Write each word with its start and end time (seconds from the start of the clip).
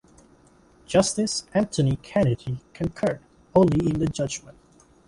Justice 0.87 1.45
Anthony 1.53 1.95
Kennedy 1.97 2.57
concurred 2.73 3.19
only 3.53 3.85
in 3.87 3.99
the 3.99 4.07
judgment. 4.07 4.57